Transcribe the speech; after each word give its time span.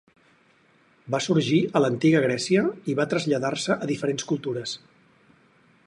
Va 1.15 1.19
sorgir 1.25 1.59
a 1.67 1.81
l'antiga 1.85 2.21
Grècia 2.25 2.65
i 2.93 2.97
va 3.01 3.07
traslladar-se 3.13 3.77
a 3.87 3.91
diferents 3.93 4.27
cultures. 4.33 4.75